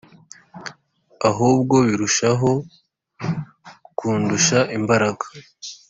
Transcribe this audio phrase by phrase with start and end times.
[1.29, 2.51] ahubwo birushaho
[3.97, 5.25] kundusha imbaraga